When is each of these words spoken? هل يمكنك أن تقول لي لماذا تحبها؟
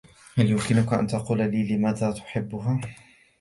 هل 0.37 0.49
يمكنك 0.51 0.93
أن 0.93 1.07
تقول 1.07 1.37
لي 1.37 1.75
لماذا 1.77 2.11
تحبها؟ 2.11 2.79